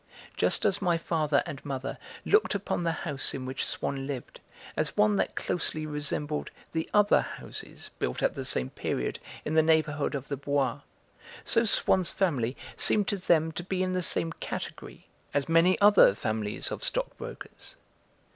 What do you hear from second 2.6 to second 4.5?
the house in which Swann lived